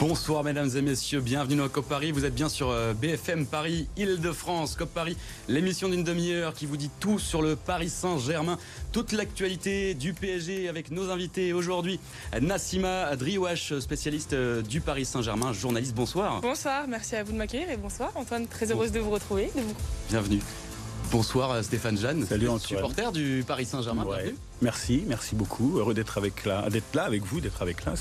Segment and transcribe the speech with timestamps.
[0.00, 2.10] Bonsoir mesdames et messieurs, bienvenue dans COP Paris.
[2.10, 4.74] Vous êtes bien sur euh, BFM Paris, Île-de-France.
[4.74, 5.14] COP Paris,
[5.46, 8.56] l'émission d'une demi-heure qui vous dit tout sur le Paris Saint-Germain.
[8.92, 12.00] Toute l'actualité du PSG avec nos invités aujourd'hui.
[12.40, 15.94] Nassima Driouache, spécialiste euh, du Paris Saint-Germain, journaliste.
[15.94, 16.40] Bonsoir.
[16.40, 19.50] Bonsoir, merci à vous de m'accueillir et bonsoir Antoine, très heureuse de vous retrouver.
[19.54, 19.74] De vous...
[20.08, 20.40] Bienvenue.
[21.12, 22.24] Bonsoir euh, Stéphane Jeanne.
[22.24, 22.60] Salut Antoine.
[22.60, 24.06] Supporter du Paris Saint-Germain.
[24.06, 24.34] Ouais.
[24.62, 25.78] Merci, merci beaucoup.
[25.78, 27.92] Heureux d'être avec là, d'être là avec vous, d'être avec là.
[27.92, 27.96] Ouais,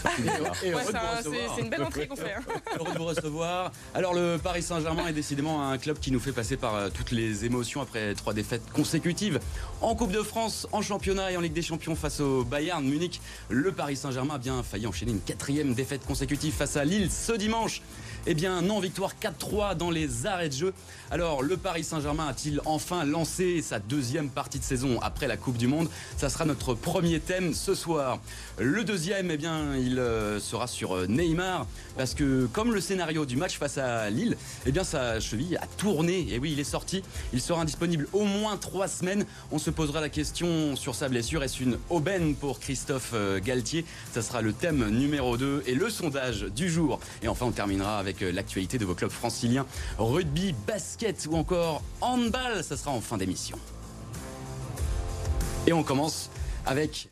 [1.55, 2.34] c'est une belle entrée qu'on fait.
[2.34, 2.41] hein.
[2.80, 3.72] Heureux de vous recevoir.
[3.94, 7.12] Alors le Paris Saint-Germain est décidément un club qui nous fait passer par euh, toutes
[7.12, 9.40] les émotions après trois défaites consécutives
[9.81, 13.22] en Coupe de France, en championnat et en Ligue des Champions face au Bayern Munich.
[13.50, 17.31] Le Paris Saint-Germain a bien failli enchaîner une quatrième défaite consécutive face à Lille ce
[17.31, 17.81] dimanche.
[18.28, 20.73] Eh bien non, victoire 4-3 dans les arrêts de jeu.
[21.09, 25.55] Alors le Paris Saint-Germain a-t-il enfin lancé sa deuxième partie de saison après la Coupe
[25.58, 25.89] du Monde?
[26.17, 28.19] Ça sera notre premier thème ce soir.
[28.58, 33.28] Le deuxième, eh bien, il euh, sera sur euh, Neymar parce que comme le scénario
[33.28, 36.25] du match face à Lille, eh bien sa cheville a tourné.
[36.31, 37.03] Et oui, il est sorti.
[37.33, 39.27] Il sera indisponible au moins trois semaines.
[39.52, 41.44] On se posera la question sur sa blessure.
[41.44, 43.86] Est-ce une aubaine pour Christophe euh, Galtier?
[44.11, 47.00] Ça sera le thème numéro 2 et le sondage du jour.
[47.22, 49.67] Et enfin, on terminera avec l'actualité de vos clubs franciliens
[50.00, 52.64] rugby, basket ou encore handball.
[52.64, 53.59] Ça sera en fin d'émission.
[55.67, 56.31] Et on commence
[56.70, 57.09] avec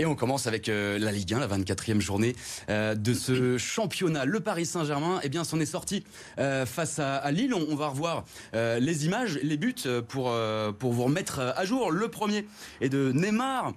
[0.00, 2.36] Et on commence avec euh, la Ligue 1, la 24e journée
[2.70, 4.24] euh, de ce championnat.
[4.24, 6.04] Le Paris Saint-Germain, eh bien, s'en est sorti
[6.38, 7.52] euh, face à, à Lille.
[7.52, 9.74] On, on va revoir les images, les buts
[10.06, 10.32] pour,
[10.78, 11.90] pour vous remettre à jour.
[11.90, 12.46] Le premier
[12.80, 13.74] est de Neymar,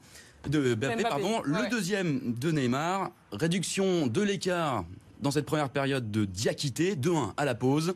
[0.47, 1.41] de Mbappé, pardon.
[1.43, 1.69] Le ouais.
[1.69, 3.09] deuxième de Neymar.
[3.31, 4.85] Réduction de l'écart
[5.21, 7.95] dans cette première période de Diakité, 2-1 à la pause.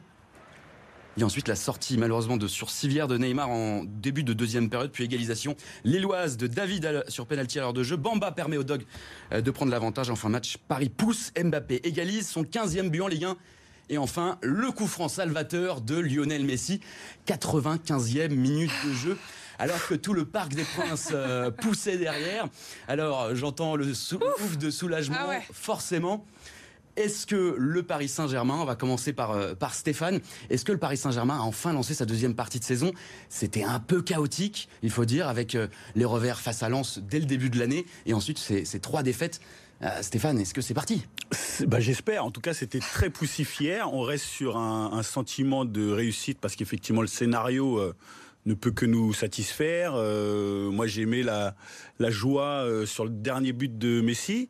[1.17, 4.91] Et ensuite la sortie malheureusement de sur civière de Neymar en début de deuxième période,
[4.91, 5.55] puis égalisation
[5.85, 7.95] lilloise de David sur pénalty à l'heure de jeu.
[7.95, 8.83] Bamba permet au Dog
[9.31, 10.57] euh, de prendre l'avantage en fin de match.
[10.67, 13.37] Paris pousse, Mbappé égalise son 15e but en Ligue 1.
[13.89, 16.81] Et enfin, le coup franc salvateur de Lionel Messi,
[17.27, 19.17] 95e minute de jeu.
[19.57, 22.47] Alors que tout le Parc des Princes euh, poussait derrière.
[22.89, 25.43] Alors j'entends le sou- ouf de soulagement, Ah ouais.
[25.53, 26.25] forcément.
[26.95, 30.77] Est-ce que le Paris Saint-Germain, on va commencer par, euh, par Stéphane, est-ce que le
[30.77, 32.93] Paris Saint-Germain a enfin lancé sa deuxième partie de saison?
[33.27, 37.19] C'était un peu chaotique, il faut dire, avec euh, les revers face à Lens dès
[37.19, 39.41] le début de l'année, et ensuite ces, trois défaites.
[39.81, 41.05] Euh, Stéphane, est-ce que c'est parti?
[41.67, 42.23] Bah, J'espère.
[42.23, 43.93] En tout cas, c'était très poussif hier.
[43.93, 47.81] On reste sur un, sentiment de réussite parce qu'effectivement, le scénario
[48.45, 49.93] ne peut que nous satisfaire.
[49.93, 51.55] Moi, j'ai aimé la,
[52.09, 54.49] joie sur le dernier but de Messi.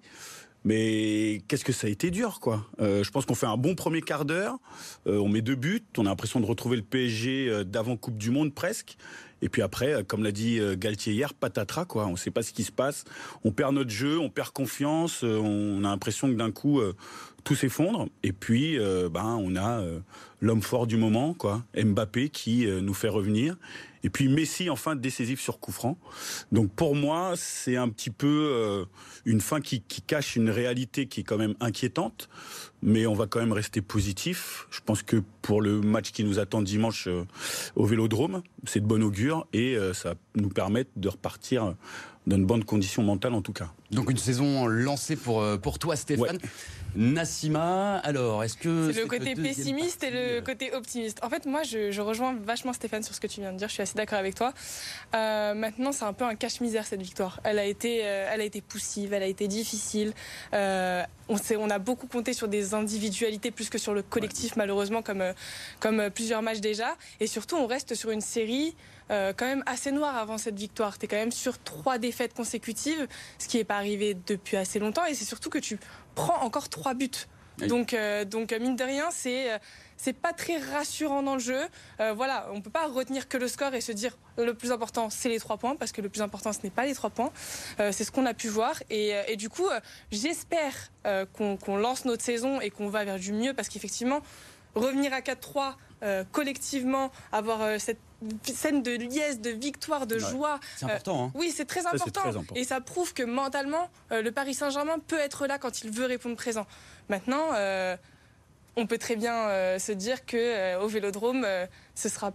[0.65, 2.65] Mais qu'est-ce que ça a été dur, quoi.
[2.81, 4.57] Euh, je pense qu'on fait un bon premier quart d'heure.
[5.05, 5.85] Euh, on met deux buts.
[5.95, 8.97] On a l'impression de retrouver le PSG euh, d'avant Coupe du Monde presque.
[9.43, 12.07] Et puis après, comme l'a dit Galtier hier, patatras, quoi.
[12.07, 13.03] On ne sait pas ce qui se passe.
[13.43, 15.21] On perd notre jeu, on perd confiance.
[15.23, 16.81] on a l'impression que d'un coup,
[17.45, 18.09] tout s'effondre.
[18.23, 19.99] Et puis, euh, ben, on a euh,
[20.41, 21.63] l'homme fort du moment, quoi.
[21.77, 23.55] Mbappé qui euh, nous fait revenir.
[24.05, 25.97] Et puis Messi, enfin, décisif sur coup franc.
[26.51, 28.85] Donc pour moi, c'est un petit peu euh,
[29.25, 32.29] une fin qui, qui cache une réalité qui est quand même inquiétante.
[32.83, 34.67] Mais on va quand même rester positif.
[34.69, 37.23] Je pense que pour le match qui nous attend dimanche euh,
[37.75, 41.73] au Vélodrome, c'est de bon augure et euh, ça va nous permettre de repartir
[42.27, 43.73] dans de bonnes conditions mentales en tout cas.
[43.89, 46.37] Donc une saison lancée pour, pour toi Stéphane.
[46.95, 48.91] Nassima, alors est-ce que...
[48.91, 51.19] C'est le côté pessimiste et le euh, côté optimiste.
[51.23, 53.67] En fait, moi, je, je rejoins vachement Stéphane sur ce que tu viens de dire.
[53.67, 54.53] Je suis assez d'accord avec toi.
[55.13, 57.39] Euh, maintenant, c'est un peu un cache-misère cette victoire.
[57.43, 60.13] Elle a été, euh, elle a été poussive, elle a été difficile.
[60.53, 65.23] Euh, on, a beaucoup compté sur des individualités plus que sur le collectif, malheureusement, comme,
[65.79, 66.95] comme plusieurs matchs déjà.
[67.19, 68.75] Et surtout, on reste sur une série
[69.11, 70.97] euh, quand même assez noire avant cette victoire.
[70.97, 73.07] Tu es quand même sur trois défaites consécutives,
[73.37, 75.05] ce qui n'est pas arrivé depuis assez longtemps.
[75.05, 75.79] Et c'est surtout que tu
[76.15, 77.09] prends encore trois buts.
[77.61, 77.67] Oui.
[77.67, 79.59] Donc, euh, donc euh, mine de rien, c'est
[79.97, 81.61] c'est pas très rassurant dans le jeu.
[81.99, 85.09] Euh, voilà, on peut pas retenir que le score et se dire le plus important
[85.09, 87.31] c'est les trois points parce que le plus important ce n'est pas les trois points.
[87.79, 89.67] Euh, c'est ce qu'on a pu voir et, et du coup,
[90.11, 90.73] j'espère
[91.33, 94.21] qu'on lance notre saison et qu'on va vers du mieux parce qu'effectivement,
[94.75, 95.71] revenir à 4-3 euh,
[96.31, 97.99] collectivement, avoir euh, cette
[98.43, 100.21] scène de liesse, de victoire, de Ouais.
[100.31, 100.59] joie.
[100.77, 102.21] C'est important, hein Oui, c'est très, très important.
[102.55, 106.05] Et ça prouve que mentalement, euh, le Paris Saint-Germain peut être là quand il veut
[106.05, 106.65] répondre présent.
[107.09, 107.95] Maintenant, euh,
[108.77, 112.31] on peut très bien euh, se dire que euh, au Vélodrome, euh, ce sera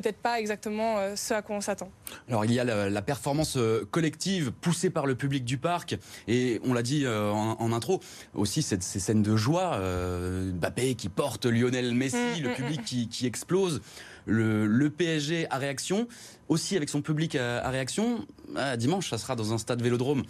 [0.00, 1.88] peut-être pas exactement euh, ce à quoi on s'attend.
[2.28, 5.96] Alors il y a la, performance euh, collective poussée par le public du parc
[6.26, 8.00] et on l'a dit euh, en, intro
[8.34, 12.80] aussi cette, ces scènes de joie, Mbappé qui porte Lionel Messi, mm, le mm, public
[12.80, 12.84] mm.
[12.84, 13.80] qui, qui explose.
[14.26, 16.08] Le, le, PSG à réaction,
[16.48, 18.26] aussi avec son public à, réaction.
[18.56, 20.22] Ah, dimanche, ça sera dans un stade vélodrome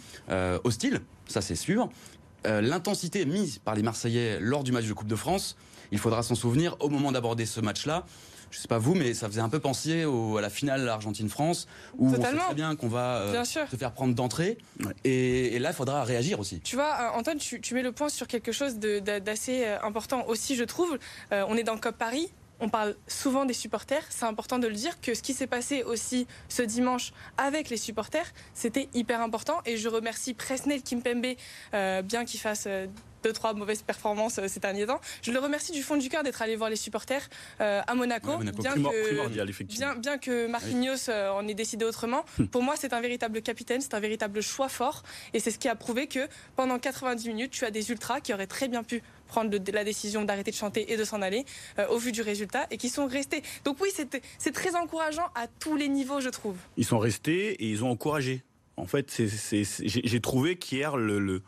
[0.65, 1.89] hostile, ça c'est sûr.
[2.43, 5.55] L'intensité mise par les Marseillais lors du match de Coupe de France,
[5.93, 8.05] il faudra s'en souvenir au moment d'aborder ce match-là
[8.51, 12.07] je sais pas vous, mais ça faisait un peu penser à la finale Argentine-France, où
[12.07, 14.57] on sait très bien qu'on va euh, se faire prendre d'entrée.
[15.03, 16.59] Et, là, il faudra réagir aussi.
[16.61, 20.55] Tu vois, euh, Antoine, tu, mets le point sur quelque chose d'assez euh, important aussi,
[20.55, 20.97] je trouve.
[21.31, 22.31] on est dans le COP Paris.
[22.59, 25.83] On parle souvent des supporters, c'est important de le dire que ce qui s'est passé
[25.83, 31.35] aussi ce dimanche avec les supporters, c'était hyper important et je remercie Presnel Kimpembe,
[32.03, 32.67] bien qu'il fasse
[33.25, 35.01] deux, trois mauvaises performances euh, ces derniers temps.
[35.23, 37.27] Je le remercie du fond du cœur d'être allé voir les supporters
[37.59, 38.37] euh, à Monaco.
[38.37, 42.23] bien, que, bien, que Marquinhos euh, en ait décidé autrement.
[42.37, 42.45] Hmm.
[42.45, 45.01] Pour moi, c'est un véritable capitaine, c'est un véritable choix fort.
[45.33, 48.31] Et c'est ce qui a prouvé que pendant 90 minutes, tu as des ultras qui
[48.31, 51.45] auraient très bien pu prendre la décision d'arrêter de chanter et de s'en aller
[51.89, 53.41] au vu du résultat et qui sont restés.
[53.63, 53.89] Donc oui,
[54.37, 56.57] c'est très encourageant à tous les niveaux, je trouve.
[56.77, 58.43] Ils sont restés et ils ont encouragé.
[58.77, 59.21] En fait,
[59.81, 61.41] j'ai trouvé qu'hier, le,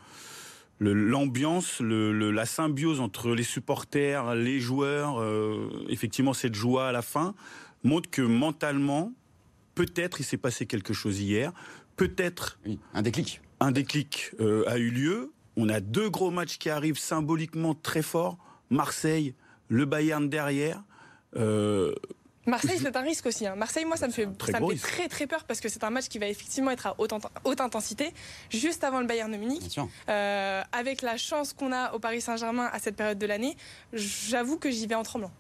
[0.80, 7.02] l'ambiance, le, la symbiose entre les supporters, les joueurs, euh, effectivement cette joie à la
[7.02, 7.36] fin,
[7.84, 9.14] montre que mentalement,
[9.76, 11.52] peut-être il s'est passé quelque chose hier,
[11.96, 12.60] peut-être
[12.94, 13.42] un déclic.
[13.60, 15.32] Un déclic euh, a eu lieu.
[15.58, 18.38] On a deux gros matchs qui arrivent symboliquement très forts.
[18.70, 19.34] Marseille,
[19.70, 20.84] le Bayern derrière.
[21.36, 21.94] Euh,
[22.46, 23.46] Marseille, c'est un risque aussi.
[23.46, 23.56] Hein.
[23.56, 26.20] Marseille, moi, ça me fait, très, très très peur parce que c'est un match qui
[26.20, 27.12] va effectivement être à haute,
[27.44, 28.14] haute intensité,
[28.50, 29.80] juste avant le Bayern de Munich.
[30.08, 33.58] Euh, avec la chance qu'on a au Paris Saint-Germain à cette période de l'année,
[33.92, 35.32] j'avoue que j'y vais en tremblant.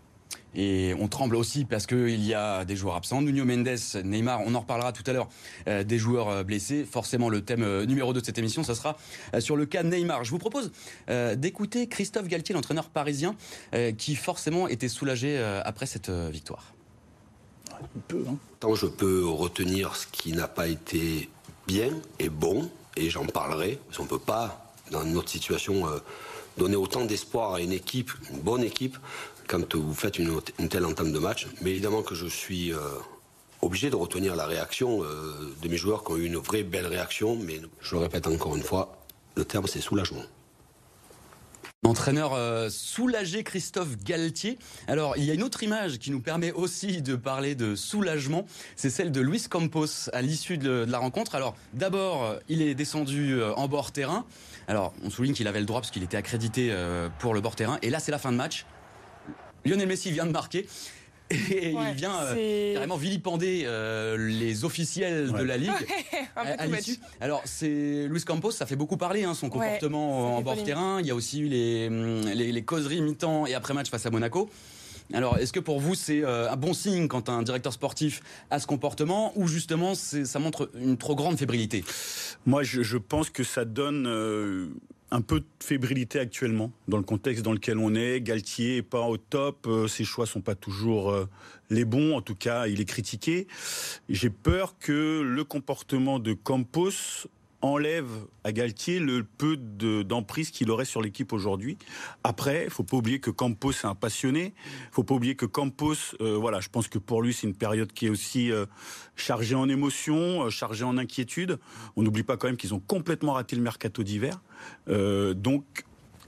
[0.55, 3.21] Et on tremble aussi parce qu'il y a des joueurs absents.
[3.21, 5.29] Nuno Mendes, Neymar, on en reparlera tout à l'heure,
[5.67, 6.83] euh, des joueurs euh, blessés.
[6.83, 8.97] Forcément, le thème numéro 2 de cette émission, ce sera
[9.39, 10.23] sur le cas Neymar.
[10.23, 10.71] Je vous propose
[11.35, 13.35] d'écouter Christophe Galtier, l'entraîneur parisien,
[13.97, 16.73] qui forcément était soulagé après cette victoire.
[18.11, 18.35] Hein.
[18.59, 21.29] Tant je peux retenir ce qui n'a pas été
[21.67, 25.99] bien et bon, et j'en parlerai, on ne peut pas, dans notre situation, euh,
[26.57, 28.97] donner autant d'espoir à une équipe, une bonne équipe,
[29.47, 31.47] quand vous faites une, telle entame de match.
[31.61, 32.79] Mais évidemment que je suis euh,
[33.61, 36.87] obligé de retenir la réaction euh, de mes joueurs qui ont eu une vraie belle
[36.87, 38.97] réaction, mais je le répète encore une fois,
[39.35, 40.23] le terme c'est soulagement.
[41.85, 44.57] Entraîneur euh, soulagé Christophe Galtier.
[44.87, 48.47] Alors, il y a une autre image qui nous permet aussi de parler de soulagement.
[48.75, 51.35] C'est celle de Luis Campos à l'issue de, la rencontre.
[51.35, 54.25] Alors, d'abord, euh, il est descendu euh, en bord terrain.
[54.67, 56.75] Alors, on souligne qu'il avait le droit parce qu'il était accrédité
[57.19, 57.77] pour le bord terrain.
[57.83, 58.65] Et là, c'est la fin de match.
[59.63, 60.67] Lionel Messi vient de marquer.
[61.51, 65.71] Et il vient euh, carrément vilipender euh, les officiels de la Ligue.
[66.35, 66.43] À,
[67.19, 70.99] Alors, c'est Luis Campos, ça fait beaucoup parler, hein, son comportement en bord terrain.
[70.99, 74.11] Il y a aussi eu les, hum, les, les causeries mi-temps et après-match face à
[74.11, 74.47] Monaco.
[75.13, 78.21] Alors, est-ce que pour vous, c'est euh, un bon signe quand un directeur sportif
[78.51, 81.83] a ce comportement ou justement ça montre une trop grande fébrilité?
[82.45, 84.05] Moi, je, je, pense que ça donne
[85.11, 88.21] un peu de fébrilité actuellement dans le contexte dans lequel on est.
[88.21, 91.25] Galtier est pas au top, euh, ses choix sont pas toujours euh,
[91.69, 92.15] les bons.
[92.15, 93.47] En tout cas, il est critiqué.
[94.09, 97.27] J'ai peur que le comportement de Campos
[97.61, 98.07] enlève
[98.43, 101.77] à Galtier le peu d'emprise qu'il aurait sur l'équipe aujourd'hui.
[102.23, 104.53] Après, il faut pas oublier que Campos est un passionné.
[104.65, 107.55] Il faut pas oublier que Campos, euh, voilà, je pense que pour lui c'est une
[107.55, 108.65] période qui est aussi euh,
[109.15, 111.59] chargée en émotions, euh, chargée en inquiétude.
[111.95, 114.39] On n'oublie pas quand même qu'ils ont complètement raté le mercato d'hiver.
[114.87, 115.63] donc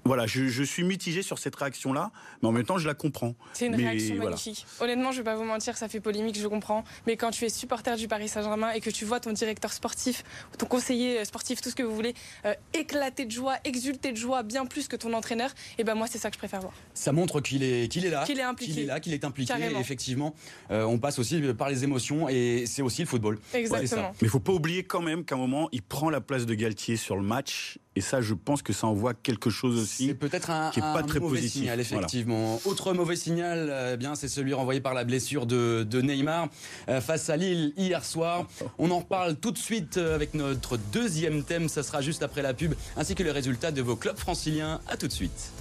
[0.09, 2.09] voilà, je, suis mitigé sur cette réaction-là,
[2.41, 3.35] mais en même temps, je la comprends.
[3.53, 4.65] C'est une réaction magnifique.
[4.79, 6.83] Honnêtement, je ne vais pas vous mentir, ça fait polémique, je comprends.
[7.05, 10.23] Mais quand tu es supporter du Paris Saint-Germain et que tu vois ton directeur sportif,
[10.57, 14.41] ton conseiller sportif, tout ce que vous voulez, euh, éclater de joie, exulter de joie,
[14.41, 16.73] bien plus que ton entraîneur, et eh ben moi, c'est ça que je préfère voir.
[16.95, 19.23] Ça montre qu'il est, qu'il est là, qu'il est impliqué, qu'il est là, qu'il est
[19.23, 19.53] impliqué.
[19.79, 20.33] effectivement,
[20.71, 23.37] euh, on passe aussi par les émotions et c'est aussi le football.
[23.53, 24.09] Exactement.
[24.21, 26.55] Mais il faut pas oublier quand même qu'à un moment, il prend la place de
[26.55, 30.07] Galtier sur le match et ça, je pense que ça envoie quelque chose aussi.
[30.07, 31.63] C'est peut-être un, qui est pas très mauvais positif.
[31.63, 32.61] signal, effectivement.
[32.63, 36.47] Autre mauvais signal, eh bien, c'est celui renvoyé par la blessure de, Neymar
[36.87, 38.47] euh, face à Lille hier soir.
[38.79, 41.67] On en reparle tout de suite euh, avec notre deuxième thème.
[41.67, 44.79] Ça sera juste après la pub, ainsi que les résultats de vos clubs franciliens.
[44.87, 45.51] À tout de suite.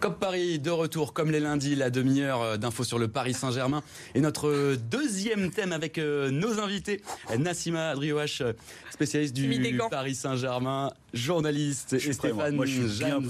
[0.00, 3.82] COP Paris de retour comme les lundis, la demi-heure euh, d'infos sur le Paris Saint-Germain.
[4.14, 7.02] Et notre deuxième thème avec euh, nos invités,
[7.38, 8.42] Nassima Adrioach,
[8.90, 12.64] spécialiste du Paris Saint-Germain, journaliste, et Stéphane moi,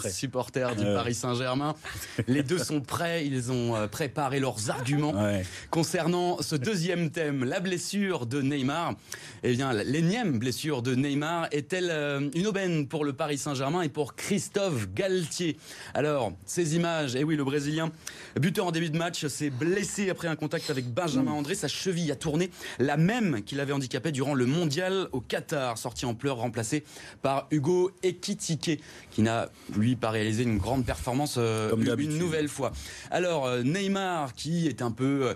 [0.08, 1.74] supporter du Paris Saint-Germain.
[2.28, 5.14] Les deux sont prêts, ils ont euh, préparé leurs arguments
[5.70, 8.94] concernant ce deuxième thème, la blessure de Neymar.
[9.42, 14.14] Eh bien, l'énième blessure de Neymar est-elle une aubaine pour le Paris Saint-Germain et pour
[14.14, 15.56] Christophe Galtier?
[15.94, 17.90] Alors, ces images, et eh oui, le Brésilien,
[18.38, 21.54] buteur en début de match, s'est blessé après un contact avec Benjamin André.
[21.54, 26.04] Sa cheville a tourné, la même qu'il avait handicapé durant le mondial au Qatar, sorti
[26.04, 26.84] en pleurs, remplacé
[27.22, 32.72] par Hugo Ekitike, qui n'a, lui, pas réalisé une grande performance euh, une nouvelle fois.
[33.10, 35.34] Alors, euh, Neymar, qui est un peu euh,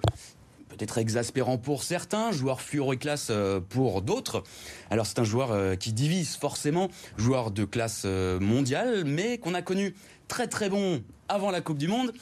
[0.68, 3.32] peut-être exaspérant pour certains, joueur fluoroclasse
[3.70, 4.42] pour d'autres.
[4.90, 9.94] Alors c'est un joueur qui divise forcément, joueur de classe mondiale, mais qu'on a connu
[10.26, 12.12] très très bon avant la Coupe du Monde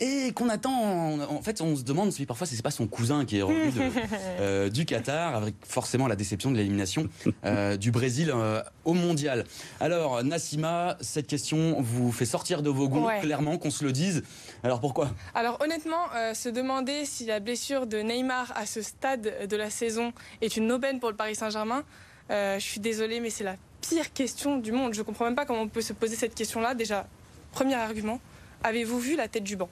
[0.00, 1.20] et qu'on attend.
[1.30, 3.72] En fait, on se demande si parfois c'est pas son cousin qui est revenu
[4.40, 7.08] euh, du Qatar avec forcément la déception de l'élimination
[7.44, 9.44] euh, du Brésil euh, au Mondial.
[9.80, 14.22] Alors, Nassima, cette question vous fait sortir de vos gonds, clairement, qu'on se le dise.
[14.62, 15.10] Alors pourquoi?
[15.34, 20.12] Alors honnêtement, se demander si la blessure de Neymar à ce stade de la saison
[20.40, 21.84] est une aubaine pour le Paris Saint-Germain,
[22.30, 24.94] je suis désolée, mais c'est la pire question du monde.
[24.94, 26.74] Je comprends même pas comment on peut se poser cette question-là.
[26.74, 27.06] Déjà,
[27.52, 28.20] Premier argument,
[28.66, 29.68] avez-vous vu la tête du banc?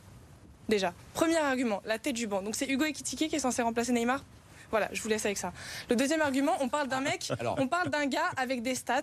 [0.69, 2.43] Déjà, premier argument, la tête du banc.
[2.43, 4.25] Donc c'est Hugo Ekitike qui est censé remplacer Neymar?
[4.71, 5.53] Voilà, je vous laisse avec ça.
[5.91, 9.03] Le deuxième argument, on parle d'un mec, on parle d'un gars avec des stats.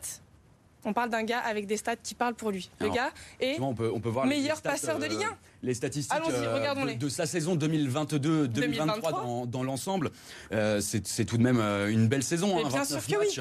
[0.84, 2.72] On parle d'un gars avec des stats qui parlent pour lui.
[2.80, 5.28] Le gars est on peut, on peut voir meilleur passeur de Ligue 1.
[5.28, 10.10] Euh, les statistiques euh, de, sa saison 2022-2023 dans, l'ensemble,
[10.52, 12.58] euh, c'est tout de même une belle saison.
[12.58, 13.38] Hein, bien sûr que oui.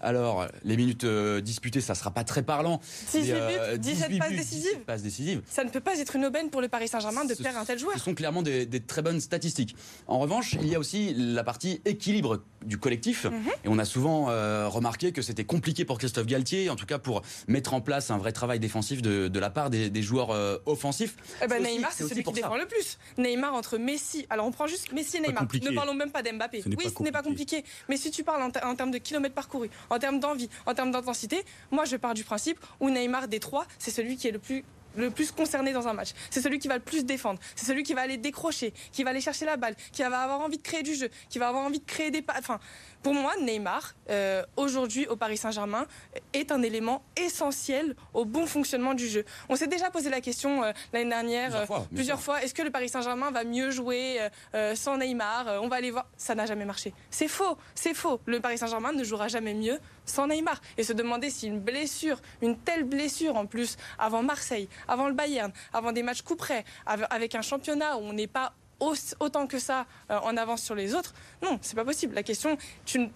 [0.00, 2.80] Alors, les minutes euh, disputées, ça sera pas très parlant.
[3.12, 5.42] 18 euh, buts, 17 passes décisives.
[5.48, 7.78] Ça ne peut pas être une aubaine pour le Paris Saint-Germain de perdre un tel
[7.78, 7.94] joueur.
[7.94, 9.76] Ce sont clairement des, très bonnes statistiques.
[10.06, 13.24] En revanche, il y a aussi la partie équilibre du collectif.
[13.24, 13.32] Mhm.
[13.64, 16.98] Et on a souvent euh, remarqué que c'était compliqué pour Christophe Galtier, en tout cas
[16.98, 20.30] pour mettre en place un vrai travail défensif de, la part des, joueurs
[20.66, 21.16] offensifs.
[21.42, 22.98] Eh ben, Neymar, c'est celui qui défend le plus.
[23.16, 24.26] Neymar entre Messi.
[24.30, 25.46] Alors, on prend juste Messi et Neymar.
[25.62, 26.62] Ne parlons même pas d'Mbappé.
[26.66, 27.64] Oui, ce n'est pas compliqué.
[27.88, 30.90] Mais si tu parles en, en termes de kilomètres parcourus, en termes d'envie, en termes
[30.90, 34.38] d'intensité, moi je pars du principe où Neymar des trois, c'est celui qui est le
[34.38, 34.64] plus
[34.96, 36.10] le plus concerné dans un match.
[36.30, 37.38] C'est celui qui va le plus défendre.
[37.54, 40.40] C'est celui qui va aller décrocher, qui va aller chercher la balle, qui va avoir
[40.40, 42.24] envie de créer du jeu, qui va avoir envie de créer des...
[42.36, 42.58] Enfin,
[43.02, 45.86] pour moi, Neymar, euh, aujourd'hui au Paris Saint-Germain,
[46.32, 49.24] est un élément essentiel au bon fonctionnement du jeu.
[49.48, 52.88] On s'est déjà posé la question euh, l'année dernière plusieurs, fois, est-ce que le Paris
[52.88, 54.18] Saint-Germain va mieux jouer
[54.54, 56.06] euh, sans Neymar On va aller voir.
[56.16, 56.92] Ça n'a jamais marché.
[57.10, 58.20] C'est faux, c'est faux.
[58.26, 60.60] Le Paris Saint-Germain ne jouera jamais mieux sans Neymar.
[60.76, 65.14] Et se demander si une blessure, une telle blessure en plus, avant Marseille, avant le
[65.14, 69.58] Bayern, avant des matchs coup près, avec un championnat où on n'est pas autant que
[69.58, 71.14] ça euh, en avance sur les autres.
[71.42, 72.14] Non, c'est pas possible.
[72.14, 72.56] La question,
[72.94, 73.10] est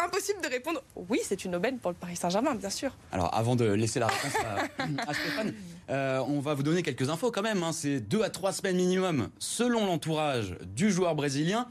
[0.00, 2.94] impossible de répondre oui, c'est une aubaine pour le Paris Saint-Germain, bien sûr.
[3.12, 4.36] Alors, avant de laisser la réponse
[5.06, 5.54] à, Stéphane,
[5.90, 7.62] euh, on va vous donner quelques infos quand même.
[7.62, 7.72] Hein.
[7.72, 11.66] C'est deux à trois semaines minimum, selon l'entourage du joueur brésilien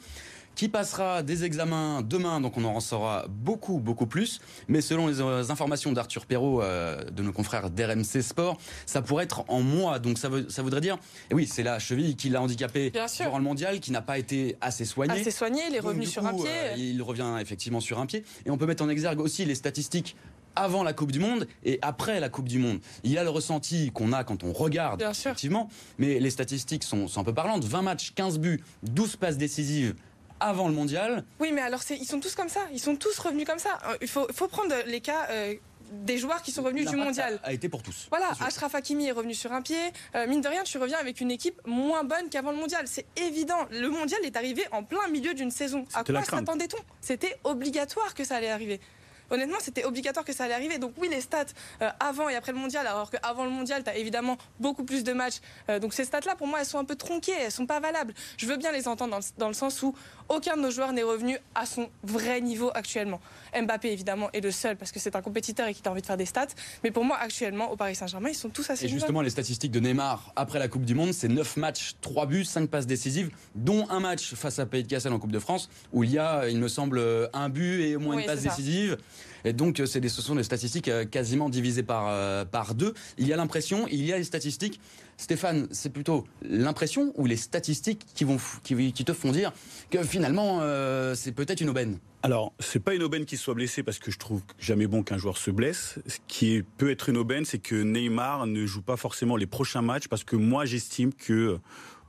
[0.55, 4.39] qui passera des examens demain, donc on en saura beaucoup, beaucoup plus.
[4.67, 9.25] Mais selon les euh, informations d'Arthur Perrault, euh, de nos confrères d'RMC Sport, ça pourrait
[9.25, 9.99] être en mois.
[9.99, 10.97] Donc ça, veut, ça voudrait dire,
[11.29, 14.57] et oui, c'est la cheville qui l'a handicapé durant le mondial, qui n'a pas été
[14.61, 15.19] assez soignée.
[15.19, 16.45] Assez soigné, il est revenu sur un pied.
[16.47, 18.23] Euh, il revient effectivement sur un pied.
[18.45, 20.15] Et on peut mettre en exergue aussi les statistiques
[20.55, 22.79] avant la Coupe du Monde et après la Coupe du Monde.
[23.03, 27.09] Il y a le ressenti qu'on a quand on regarde, effectivement, mais les statistiques sont,
[27.09, 27.65] sont un peu parlantes.
[27.65, 29.95] 20 matchs, 15 buts, 12 passes décisives
[30.39, 31.23] avant le mondial.
[31.39, 32.61] Oui, mais alors ils sont tous comme ça.
[32.71, 33.79] Ils sont tous revenus comme ça.
[33.87, 35.27] Euh, il faut, faut prendre les cas.
[35.29, 35.55] Euh,
[35.91, 37.39] des joueurs qui sont revenus du mondial.
[37.43, 38.07] A, été pour tous.
[38.09, 39.77] Voilà, Ashraf Hakimi est revenu sur un pied.
[40.15, 42.87] Euh, mine de rien, tu reviens avec une équipe moins bonne qu'avant le mondial.
[42.87, 43.67] C'est évident.
[43.71, 45.85] Le mondial est arrivé en plein milieu d'une saison.
[45.93, 46.79] À quoi s'attendait-on?
[47.01, 48.79] C'était obligatoire que ça allait arriver
[49.29, 50.77] honnêtement, c'était obligatoire que ça allait arriver.
[50.77, 51.45] Donc oui, les stats
[51.81, 55.03] euh, avant et après le mondial, alors qu'avant le mondial, tu as évidemment beaucoup plus
[55.03, 55.35] de matchs.
[55.69, 58.13] Euh, donc ces stats-là, pour moi, elles sont un peu tronquées, elles sont pas valables.
[58.37, 59.95] Je veux bien les entendre dans le, sens où
[60.29, 63.19] aucun de nos joueurs n'est revenu à son vrai niveau actuellement.
[63.55, 66.05] Mbappé, évidemment, est le seul parce que c'est un compétiteur et qui a envie de
[66.05, 66.47] faire des stats.
[66.83, 69.71] Mais pour moi, actuellement, au Paris Saint-Germain, ils sont tous assez Et justement, les statistiques
[69.71, 73.29] de Neymar après la Coupe du Monde, c'est 9 matchs, 3 buts, 5 passes décisives,
[73.55, 76.19] dont un match face à Pays de Cassel en Coupe de France, où il y
[76.19, 77.01] a, il me semble,
[77.33, 78.97] un but et au moins une passe décisive.
[79.43, 82.93] Et donc, des, ce sont des statistiques euh, quasiment divisées par, euh, par deux.
[83.17, 84.79] Il y a l'impression, il y a les statistiques
[85.17, 89.53] Stéphane, c'est plutôt l'impression ou les statistiques qui, vont, qui, te font dire
[89.89, 91.99] que finalement, euh, c'est peut-être une aubaine?
[92.21, 95.17] Alors, c'est pas une aubaine qu'il soit blessé parce que je trouve jamais bon qu'un
[95.17, 95.99] joueur se blesse.
[96.07, 99.81] Ce qui peut être une aubaine, c'est que Neymar ne joue pas forcément les prochains
[99.81, 101.59] matchs parce que moi, j'estime que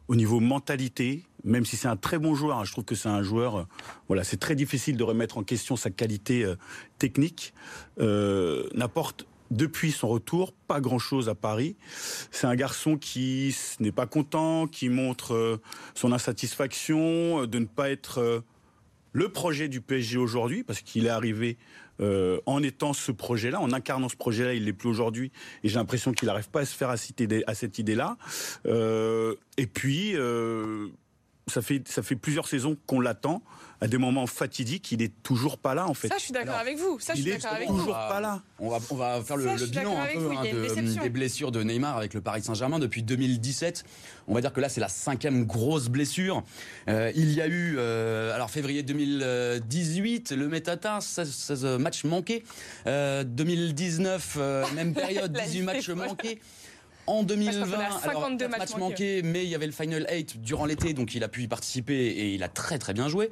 [0.08, 3.08] au niveau mentalité, même si c'est un très bon joueur, hein, je trouve que c'est
[3.08, 3.64] un joueur, euh,
[4.08, 6.56] voilà, c'est très difficile de remettre en question sa qualité euh,
[6.98, 7.54] technique,
[8.00, 11.76] euh, n'apporte depuis son retour pas grand-chose à Paris.
[12.32, 15.60] C'est un garçon qui n'est pas content, qui montre
[15.94, 18.42] son insatisfaction de ne pas être
[19.12, 21.58] le projet du PSG aujourd'hui, parce qu'il est arrivé
[22.00, 25.76] euh, en étant ce projet-là, en incarnant ce projet-là, il l'est plus aujourd'hui, et j'ai
[25.76, 28.16] l'impression qu'il n'arrive pas à se faire à, cette idée-là.
[28.66, 30.88] Euh, et puis, euh,
[31.46, 33.42] ça fait ça fait plusieurs saisons qu'on l'attend
[33.80, 36.08] à des moments fatidiques, il est toujours pas là en fait.
[36.08, 36.98] Ça, je suis d'accord avec vous.
[36.98, 38.42] Ça, je suis d'accord avec toujours pas là.
[38.58, 42.14] On va, on va faire le, bilan un peu hein, des blessures de Neymar avec
[42.14, 43.84] le Paris Saint-Germain depuis 2017.
[44.28, 46.42] On va dire que là, c'est la cinquième grosse blessure.
[46.88, 52.44] Euh, il y a eu, euh, alors février 2018, le Métata, 16, matchs manqués.
[52.86, 56.40] 2019, euh, même période, 18 matchs manqués.
[57.06, 61.14] En 2020, alors, matchs manqués, mais il y avait le Final 8 durant l'été, donc
[61.14, 63.30] il a pu y participer et il a très très bien joué.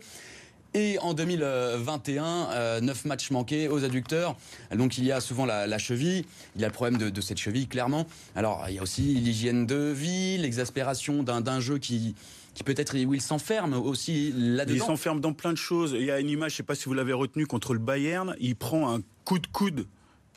[0.74, 4.36] Et en 2021, euh, 9 matchs manqués aux adducteurs.
[4.74, 6.24] Donc il y a souvent la, cheville.
[6.56, 8.06] Il y a le problème de, cette cheville, clairement.
[8.34, 12.16] Alors il y a aussi l'hygiène de vie, l'exaspération d'un jeu qui,
[12.54, 14.74] qui peut-être où il s'enferme aussi là-dedans.
[14.74, 15.92] Il s'enferme dans plein de choses.
[15.92, 17.78] Il y a une image, je ne sais pas si vous l'avez retenu, contre le
[17.78, 18.34] Bayern.
[18.40, 19.86] Il prend un coup de coude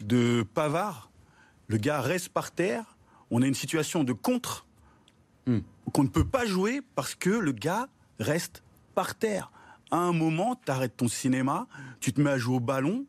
[0.02, 1.10] de Pavard.
[1.68, 2.97] Le gars reste par terre.
[3.32, 4.66] On a une situation de contre
[5.46, 5.60] hmm.
[5.94, 7.88] qu'on ne peut pas jouer parce que le gars
[8.20, 8.64] reste
[8.96, 9.52] par terre
[9.92, 11.68] à un moment, tu arrêtes ton cinéma,
[12.00, 13.06] tu te mets à jouer au ballon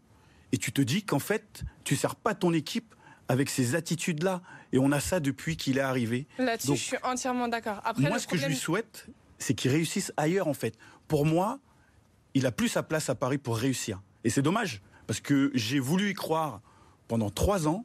[0.53, 2.95] et tu te dis qu'en fait, tu sers pas ton équipe
[3.29, 4.43] avec ces attitudes-là.
[4.73, 6.27] Et on a ça depuis qu'il est arrivé.
[6.39, 7.83] Là-dessus, je suis entièrement d'accord.
[7.99, 9.07] moi, ce que je lui souhaite,
[9.39, 10.77] c'est qu'il réussisse ailleurs, en fait.
[11.09, 11.59] Pour moi,
[12.35, 14.01] il a plus sa place à Paris pour réussir.
[14.25, 16.61] Et c'est dommage, parce que j'ai voulu y croire
[17.07, 17.85] pendant trois ans,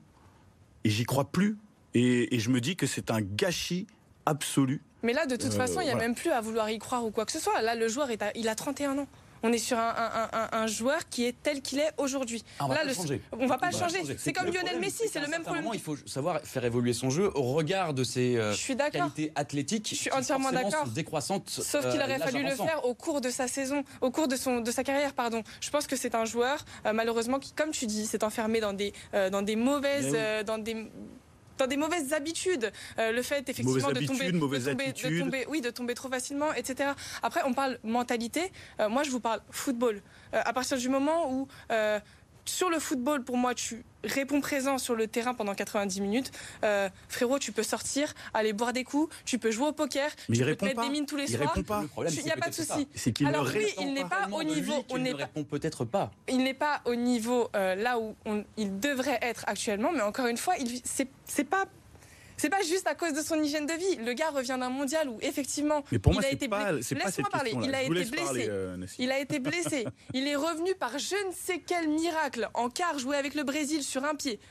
[0.84, 1.58] et j'y crois plus.
[1.94, 3.88] Et, et je me dis que c'est un gâchis
[4.26, 6.80] absolu mais là, de toute euh, façon, il n'y a même plus à vouloir y
[6.80, 7.62] croire ou quoi que ce soit.
[7.62, 9.08] Là, le joueur, est il a 31 ans.
[9.46, 12.46] On est sur un, joueur qui est tel qu'il est aujourd'hui.
[12.60, 13.22] Ah, on va pas changer.
[13.38, 14.00] On va pas le changer.
[14.18, 15.68] C'est comme Lionel Messi, c'est le même problème.
[15.74, 18.56] il faut savoir faire évoluer son jeu au regard de ses euh,
[18.90, 19.90] qualités athlétiques.
[19.90, 20.88] Je suis entièrement d'accord.
[20.88, 21.50] Décroissantes.
[21.50, 24.38] Sauf qu'il aurait euh, fallu le faire au cours de sa saison, au cours de
[24.38, 25.44] son de sa carrière, pardon.
[25.60, 28.94] Je pense que c'est un joueur malheureusement qui, comme tu dis, s'est enfermé dans des
[29.12, 30.90] dans des mauvaises, dans des
[31.58, 32.72] dans des mauvaises habitudes.
[33.00, 36.92] Euh, le fait effectivement de, tomber, de, tomber, oui, de tomber trop facilement, etc.
[37.22, 38.52] Après, on parle mentalité.
[38.80, 40.02] Euh, moi, je vous parle football.
[40.34, 41.48] Euh, à partir du moment où
[42.46, 46.32] sur le football, pour moi, tu réponds présent sur le terrain pendant 90 minutes.
[46.64, 50.38] Euh, frérot, tu peux sortir, aller boire des coups, tu peux jouer au poker, tu
[50.38, 51.54] peux te mettre des mines tous les soirs.
[51.56, 52.88] Il n'y a pas de souci.
[53.26, 54.86] Alors lui, il n'est pas, au niveau.
[54.90, 56.12] on ne répond peut-être pas.
[56.28, 58.16] Il n'est pas au niveau euh, là où
[58.58, 61.66] il devrait être actuellement, mais encore une fois, c'est pas
[62.44, 63.96] c'est pas juste à cause de son hygiène de vie.
[64.06, 66.94] Le gars revient d'un mondial où effectivement il a été blessé.
[66.94, 67.54] Laisse-moi parler.
[67.64, 68.48] Il a été blessé.
[68.50, 69.86] Euh, il a été blessé.
[70.14, 73.82] Il est revenu par je ne sais quel miracle en quart joué avec le Brésil
[73.82, 74.42] sur un pied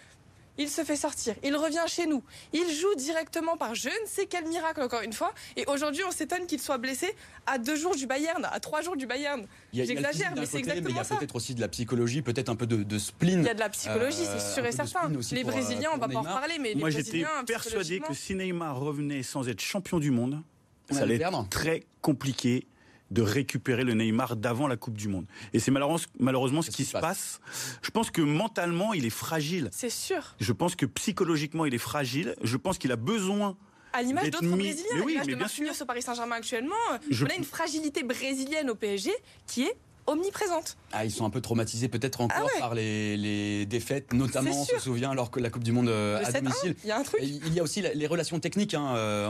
[0.58, 4.26] il se fait sortir, il revient chez nous, il joue directement par je ne sais
[4.26, 7.14] quel miracle encore une fois, et aujourd'hui on s'étonne qu'il soit blessé
[7.46, 9.46] à deux jours du Bayern, à trois jours du Bayern.
[9.72, 12.56] J'exagère, mais c'est exactement mais il y a peut-être aussi de la psychologie, peut-être un
[12.56, 13.40] peu de, spleen.
[13.40, 15.10] Il y a de la psychologie, c'est euh, sûr et certain.
[15.32, 19.22] Les Brésiliens, on va pas en parler, mais moi j'étais persuadé que si Neymar revenait
[19.22, 20.42] sans être champion du monde,
[20.90, 22.66] ça allait être très compliqué
[23.12, 25.26] de récupérer le Neymar d'avant la Coupe du Monde.
[25.52, 27.40] Et c'est malheureusement, ce qui se passe.
[27.82, 29.68] Je pense que mentalement, il est fragile.
[29.72, 30.34] C'est sûr.
[30.40, 32.34] Je pense que psychologiquement, il est fragile.
[32.42, 33.56] Je pense qu'il a besoin
[33.92, 35.70] à l'image d'autres Brésiliens, mais oui, mais bien sûr.
[35.78, 39.10] au Paris Saint-Germain actuellement, on a une fragilité brésilienne au PSG
[39.46, 40.76] qui est omniprésente.
[40.92, 44.78] Ah, ils sont un peu traumatisés peut-être encore ah par les, défaites, notamment, on se
[44.78, 46.74] souvient, alors que la Coupe du Monde euh, à domicile.
[46.84, 47.20] Il y a un truc.
[47.22, 49.28] Il y a aussi les relations techniques, hein, euh,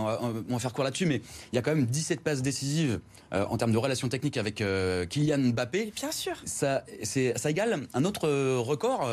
[0.49, 3.01] on, va, faire quoi là-dessus, mais il y a quand même 17 passes décisives
[3.33, 4.63] euh, en termes de relations techniques avec
[5.09, 5.93] Kylian Mbappé.
[5.95, 6.35] Bien sûr.
[6.45, 9.09] Ça, ça égale un autre record,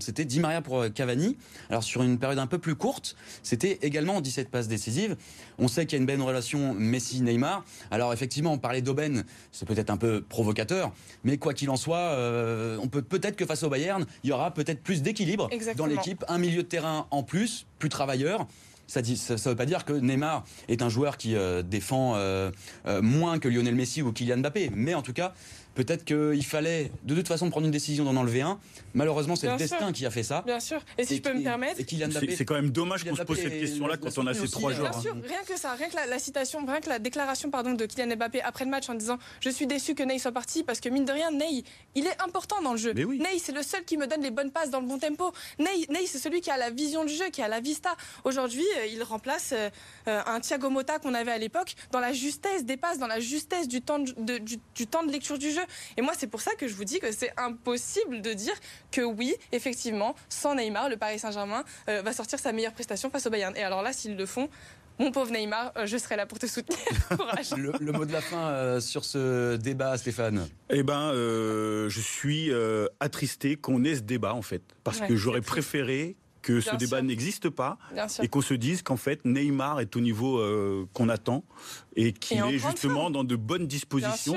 [0.00, 1.36] c'était 10 Maria pour Cavani.
[1.70, 5.16] Alors sur une période un peu plus courte, c'était également 17 passes décisives.
[5.58, 7.64] On sait qu'il y a une belle relation Messi-Neymar.
[7.90, 10.87] Alors effectivement, on parlait d'aubaine, c'est peut-être un peu provocateur,
[11.24, 14.32] mais quoi qu'il en soit, euh, on peut peut-être que face au Bayern, il y
[14.32, 18.46] aura peut-être plus d'équilibre dans l'équipe, un milieu de terrain en plus, plus travailleur.
[18.86, 22.50] Ça ne veut pas dire que Neymar est un joueur qui euh, défend euh,
[23.02, 25.34] moins que Lionel Messi ou Kylian Mbappé, mais en tout cas,
[25.78, 28.58] Peut-être qu'il fallait de toute façon prendre une décision d'en enlever un.
[28.94, 30.42] Malheureusement, c'est le destin qui a fait ça.
[30.44, 30.80] Bien sûr.
[30.98, 31.80] Et si je peux me permettre.
[32.36, 34.90] C'est quand même dommage qu'on se pose cette question-là quand on a ces trois joueurs.
[34.90, 37.86] Bien sûr, rien que ça, rien que la, citation, rien que la déclaration pardon, de
[37.86, 40.80] Kylian Mbappé après le match en disant Je suis déçu que Ney soit parti parce
[40.80, 41.62] que mine de rien, Ney,
[41.94, 42.92] il est important dans le jeu.
[42.92, 45.32] Ney, c'est le seul qui me donne les bonnes passes dans le bon tempo.
[45.60, 47.94] Ney, Ney c'est celui qui a la vision du jeu, qui a la vista.
[48.24, 49.70] Aujourd'hui, euh, il remplace euh,
[50.08, 53.20] euh, un Thiago Motta qu'on avait à l'époque dans la justesse des passes, dans la
[53.20, 55.62] justesse du temps de, du, temps de lecture du jeu.
[55.96, 58.54] Et moi, c'est pour ça que je vous dis que c'est impossible de dire
[58.90, 63.30] que oui, effectivement, sans Neymar, le Paris Saint-Germain va sortir sa meilleure prestation face au
[63.30, 63.56] Bayern.
[63.56, 64.48] Et alors là, s'ils le font,
[64.98, 66.80] mon pauvre Neymar, je serai là pour te soutenir.
[67.56, 72.50] le, mot de la fin sur ce débat, Stéphane Eh ben, je suis
[73.00, 77.50] attristé qu'on ait ce débat en fait, parce que j'aurais préféré que ce débat n'existe
[77.50, 77.78] pas
[78.22, 81.44] et qu'on se dise qu'en fait Neymar est au niveau euh, qu'on attend
[81.96, 84.36] et qu'il est justement dans de bonnes dispositions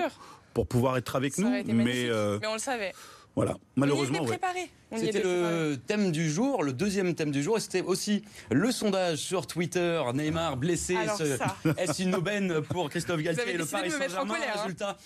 [0.53, 1.49] pour pouvoir être avec nous.
[1.49, 2.93] Mais, euh, mais on le savait.
[3.35, 4.19] Voilà, malheureusement.
[4.21, 4.69] On préparé.
[4.97, 7.57] C'était le thème du jour, le deuxième thème du jour.
[7.57, 10.01] Et c'était aussi le sondage sur Twitter.
[10.13, 10.97] Neymar blessé.
[11.77, 14.59] Est-ce une aubaine pour Christophe Galtier et le Paris Saint-Germain hein.
[14.61, 14.97] Résultat,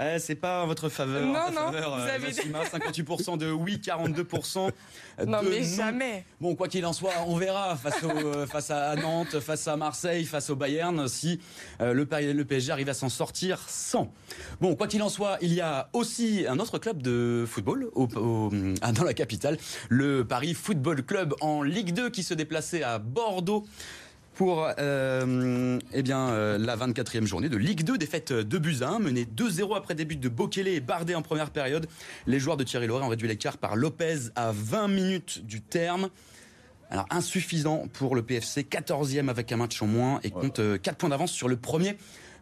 [0.00, 1.26] eh, c'est pas votre faveur.
[1.26, 1.72] Non, non.
[1.72, 4.70] Faveur, vous avez 58% de oui, 42%
[5.26, 6.24] non, mais jamais.
[6.40, 10.24] Bon, quoi qu'il en soit, on verra face, euh, face à Nantes, face à Marseille,
[10.24, 11.40] face au Bayern, si
[11.80, 14.12] euh, le, le PSG arrive à s'en sortir sans.
[14.60, 18.50] Bon, quoi qu'il en soit, il y a aussi un autre club de football au,
[18.92, 23.64] dans la capitale, le Paris Football Club en Ligue 2 qui se déplaçait à Bordeaux
[24.38, 29.00] pour euh, eh bien, euh, la 24e journée de Ligue 2, défaite de buts 1,
[29.00, 31.88] menée 2-0 après des buts de Bokele et Bardet en première période.
[32.28, 36.08] Les joueurs de Thierry Loret ont réduit l'écart par Lopez à 20 minutes du terme.
[36.88, 40.96] Alors insuffisant pour le PFC, 14e avec un match en moins et compte 4 euh,
[40.96, 41.96] points d'avance sur le premier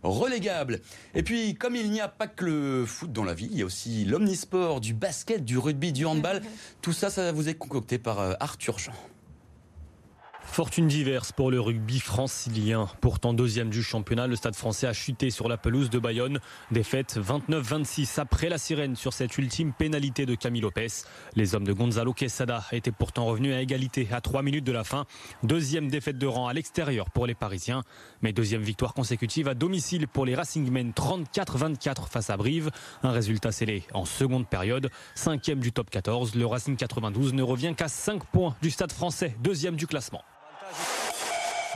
[0.06, 0.80] relégable.
[1.14, 3.62] Et puis, comme il n'y a pas que le foot dans la vie, il y
[3.62, 6.42] a aussi l'omnisport, du basket, du rugby, du handball.
[6.82, 8.92] Tout ça, ça vous est concocté par Arthur Jean.
[10.46, 12.88] Fortune diverse pour le rugby francilien.
[13.02, 16.40] Pourtant deuxième du championnat, le stade français a chuté sur la pelouse de Bayonne.
[16.70, 20.86] Défaite 29-26 après la sirène sur cette ultime pénalité de Camille Lopez.
[21.34, 24.84] Les hommes de Gonzalo Quesada étaient pourtant revenus à égalité à 3 minutes de la
[24.84, 25.04] fin.
[25.42, 27.82] Deuxième défaite de rang à l'extérieur pour les Parisiens.
[28.22, 32.70] Mais deuxième victoire consécutive à domicile pour les Racingmen 34-24 face à Brive.
[33.02, 34.90] Un résultat scellé en seconde période.
[35.14, 39.36] Cinquième du top 14, le Racing 92 ne revient qu'à 5 points du stade français,
[39.40, 40.22] deuxième du classement.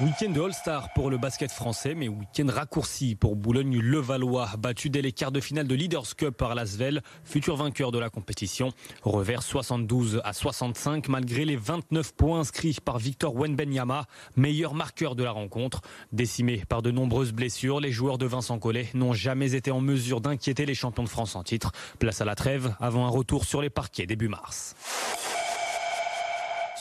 [0.02, 5.12] Week-end de All-Star pour le basket français, mais week-end raccourci pour Boulogne-Levallois, battu dès les
[5.12, 8.72] quarts de finale de Leaders Cup par Lasvel, futur vainqueur de la compétition.
[9.02, 15.22] Revers 72 à 65 malgré les 29 points inscrits par Victor Wenbenyama, meilleur marqueur de
[15.22, 15.82] la rencontre.
[16.12, 20.22] Décimés par de nombreuses blessures, les joueurs de Vincent Collet n'ont jamais été en mesure
[20.22, 21.72] d'inquiéter les champions de France en titre.
[21.98, 24.74] Place à la trêve avant un retour sur les parquets début mars.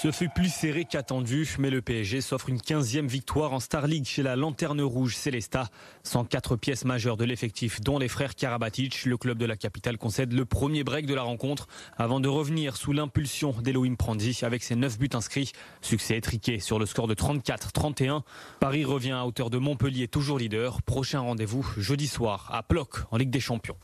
[0.02, 4.06] Ce fut plus serré qu'attendu, mais le PSG s'offre une 15e victoire en Star League
[4.06, 5.68] chez la Lanterne Rouge Célesta.
[6.04, 9.04] 104 pièces majeures de l'effectif, dont les frères Karabatic.
[9.04, 12.78] Le club de la capitale concède le premier break de la rencontre avant de revenir
[12.78, 15.52] sous l'impulsion d'Elohim Prandi avec ses 9 buts inscrits.
[15.82, 18.22] Succès étriqué sur le score de 34-31.
[18.62, 20.82] Paris revient à hauteur de Montpellier, toujours leader.
[20.82, 23.76] Prochain rendez-vous jeudi soir à Ploc en Ligue des Champions.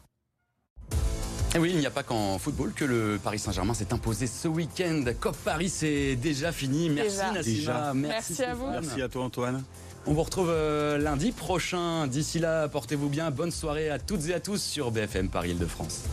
[1.55, 4.49] Et oui, il n'y a pas qu'en football que le Paris Saint-Germain s'est imposé ce
[4.49, 5.05] week-end.
[5.21, 6.89] COP Paris, c'est déjà fini.
[6.89, 7.93] Merci déjà.
[7.93, 8.67] Merci, Merci à vous.
[8.67, 9.63] Merci à toi Antoine.
[10.05, 12.07] On vous retrouve euh, lundi prochain.
[12.07, 13.31] D'ici là, portez-vous bien.
[13.31, 16.03] Bonne soirée à toutes et à tous sur BFM Paris Île-de-France.